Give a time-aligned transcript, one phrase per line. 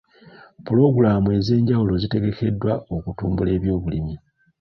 [0.65, 4.15] Pulogulaamu ez'enjawulo zitegekeddwa okutumbula ebyobulimi.